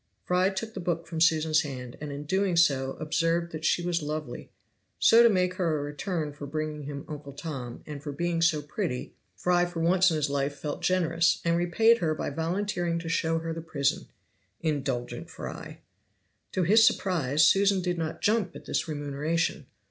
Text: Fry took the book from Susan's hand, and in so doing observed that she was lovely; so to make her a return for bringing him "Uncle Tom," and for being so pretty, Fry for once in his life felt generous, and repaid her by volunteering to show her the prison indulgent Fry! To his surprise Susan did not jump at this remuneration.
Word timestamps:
Fry 0.23 0.49
took 0.49 0.73
the 0.73 0.79
book 0.79 1.05
from 1.05 1.21
Susan's 1.21 1.61
hand, 1.61 1.95
and 2.01 2.11
in 2.11 2.25
so 2.25 2.25
doing 2.87 2.97
observed 2.99 3.51
that 3.51 3.63
she 3.63 3.83
was 3.85 4.01
lovely; 4.01 4.49
so 4.97 5.21
to 5.21 5.29
make 5.29 5.53
her 5.57 5.77
a 5.77 5.83
return 5.83 6.33
for 6.33 6.47
bringing 6.47 6.85
him 6.85 7.05
"Uncle 7.07 7.33
Tom," 7.33 7.83
and 7.85 8.01
for 8.01 8.11
being 8.11 8.41
so 8.41 8.63
pretty, 8.63 9.13
Fry 9.35 9.63
for 9.63 9.79
once 9.79 10.09
in 10.09 10.15
his 10.15 10.27
life 10.27 10.55
felt 10.55 10.81
generous, 10.81 11.39
and 11.45 11.55
repaid 11.55 11.99
her 11.99 12.15
by 12.15 12.31
volunteering 12.31 12.97
to 12.97 13.09
show 13.09 13.37
her 13.37 13.53
the 13.53 13.61
prison 13.61 14.07
indulgent 14.59 15.29
Fry! 15.29 15.81
To 16.53 16.63
his 16.63 16.83
surprise 16.83 17.45
Susan 17.47 17.79
did 17.83 17.99
not 17.99 18.21
jump 18.23 18.55
at 18.55 18.65
this 18.65 18.87
remuneration. 18.87 19.67